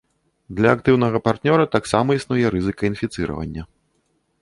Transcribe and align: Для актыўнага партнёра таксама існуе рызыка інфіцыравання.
Для 0.59 0.69
актыўнага 0.77 1.21
партнёра 1.27 1.69
таксама 1.77 2.09
існуе 2.23 2.45
рызыка 2.57 2.83
інфіцыравання. 2.93 3.63